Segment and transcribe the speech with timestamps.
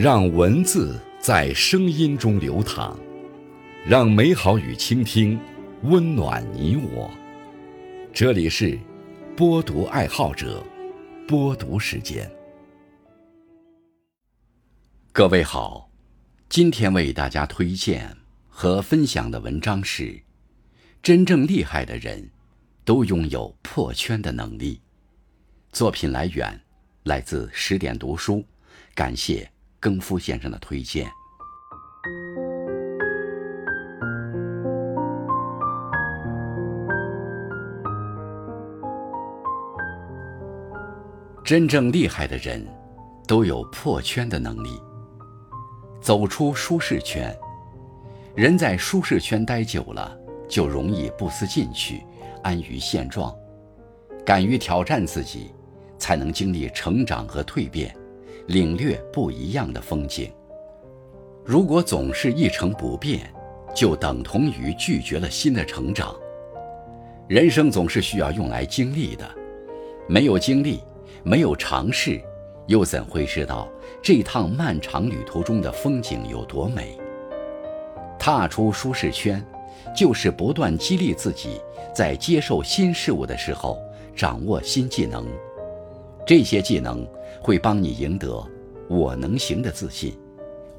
[0.00, 2.96] 让文字在声音中流淌，
[3.84, 5.36] 让美好与倾听
[5.82, 7.10] 温暖你我。
[8.12, 8.78] 这里是
[9.36, 10.64] 播读爱好者
[11.26, 12.30] 播读时间。
[15.10, 15.90] 各位好，
[16.48, 20.16] 今天为大家推荐和分享的文章是：
[21.02, 22.30] 真正厉害的人
[22.84, 24.80] 都拥有破圈的能力。
[25.72, 26.60] 作品来源
[27.02, 28.44] 来自十点读书，
[28.94, 29.50] 感谢。
[29.80, 31.06] 更夫先生的推荐。
[41.44, 42.66] 真正厉害的人，
[43.26, 44.78] 都有破圈的能力。
[46.00, 47.34] 走出舒适圈，
[48.34, 50.14] 人在舒适圈待久了，
[50.46, 52.02] 就容易不思进取，
[52.42, 53.34] 安于现状。
[54.26, 55.54] 敢于挑战自己，
[55.98, 57.96] 才能经历成长和蜕变。
[58.48, 60.32] 领略不一样的风景。
[61.44, 63.30] 如果总是一成不变，
[63.74, 66.16] 就等同于拒绝了新的成长。
[67.28, 69.30] 人生总是需要用来经历的，
[70.08, 70.80] 没有经历，
[71.22, 72.18] 没有尝试，
[72.66, 73.68] 又怎会知道
[74.02, 76.98] 这趟漫长旅途中的风景有多美？
[78.18, 79.44] 踏出舒适圈，
[79.94, 81.60] 就是不断激励自己，
[81.94, 83.78] 在接受新事物的时候
[84.16, 85.26] 掌握新技能。
[86.28, 87.08] 这些技能。
[87.40, 88.44] 会帮你赢得
[88.90, 90.18] “我能行”的自信，“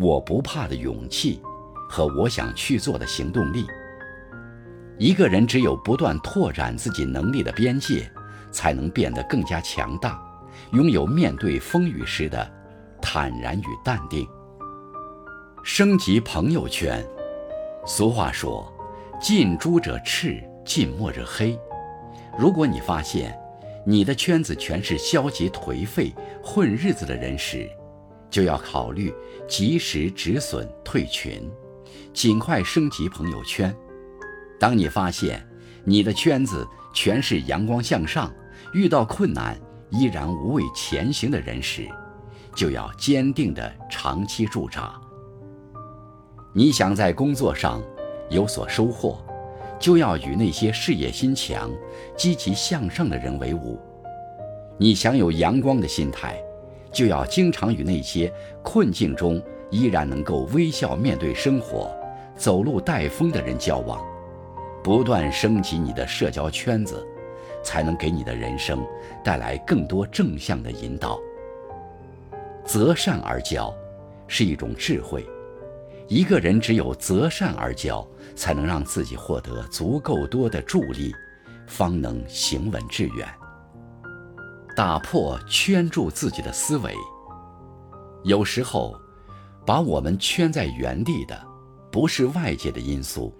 [0.00, 1.40] 我不怕”的勇气，
[1.88, 3.66] 和我想去做的行动力。
[4.98, 8.10] 一个人只有不断拓展自己能力的边界，
[8.50, 10.18] 才能变得更加强大，
[10.72, 12.50] 拥有面对风雨时的
[13.02, 14.26] 坦然与淡定。
[15.62, 17.06] 升级朋友圈，
[17.86, 18.66] 俗话说
[19.20, 21.56] ：“近朱者赤，近墨者黑。”
[22.38, 23.38] 如果你发现，
[23.88, 26.12] 你的圈子全是消极颓废、
[26.42, 27.70] 混日子的人时，
[28.28, 29.14] 就要考虑
[29.46, 31.48] 及时止损退群，
[32.12, 33.72] 尽快升级朋友圈。
[34.58, 35.40] 当你发现
[35.84, 38.34] 你的圈子全是阳光向上、
[38.74, 39.56] 遇到困难
[39.90, 41.86] 依然无畏前行的人时，
[42.56, 45.00] 就要坚定的长期驻扎。
[46.52, 47.80] 你想在工作上
[48.30, 49.24] 有所收获。
[49.78, 51.70] 就要与那些事业心强、
[52.16, 53.78] 积极向上的人为伍。
[54.78, 56.36] 你想有阳光的心态，
[56.92, 58.32] 就要经常与那些
[58.62, 61.94] 困境中依然能够微笑面对生活、
[62.36, 64.04] 走路带风的人交往，
[64.82, 67.06] 不断升级你的社交圈子，
[67.62, 68.84] 才能给你的人生
[69.24, 71.18] 带来更多正向的引导。
[72.64, 73.72] 择善而交，
[74.26, 75.24] 是一种智慧。
[76.08, 78.06] 一个人只有择善而交，
[78.36, 81.12] 才能让自己获得足够多的助力，
[81.66, 83.28] 方能行稳致远。
[84.76, 86.94] 打破圈住自己的思维。
[88.22, 88.96] 有时候，
[89.64, 91.44] 把我们圈在原地的，
[91.90, 93.34] 不是外界的因素，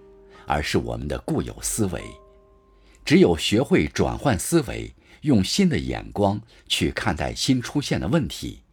[0.45, 2.03] 而是我们的固有思维。
[3.05, 8.63] 只有学会转换思维，用新的眼光去看待新出现的问题，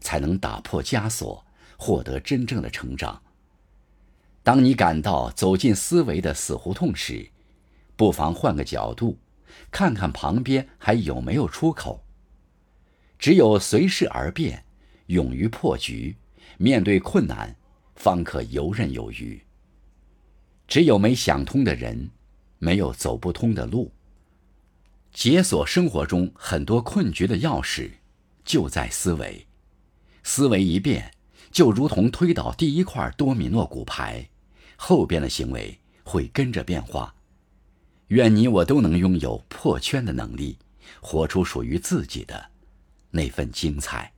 [0.00, 1.44] 才能打破枷锁，
[1.76, 3.22] 获得真正的成长。
[4.46, 7.30] 当你感到走进思维的死胡同时，
[7.96, 9.18] 不妨换个角度，
[9.72, 12.04] 看看旁边还有没有出口。
[13.18, 14.64] 只有随势而变，
[15.06, 16.14] 勇于破局，
[16.58, 17.56] 面对困难，
[17.96, 19.42] 方可游刃有余。
[20.68, 22.12] 只有没想通的人，
[22.60, 23.90] 没有走不通的路。
[25.10, 27.90] 解锁生活中很多困局的钥匙，
[28.44, 29.44] 就在思维。
[30.22, 31.10] 思维一变，
[31.50, 34.28] 就如同推倒第一块多米诺骨牌。
[34.76, 37.14] 后边的行为会跟着变化。
[38.08, 40.58] 愿你我都能拥有破圈的能力，
[41.00, 42.50] 活出属于自己的
[43.10, 44.12] 那份精彩。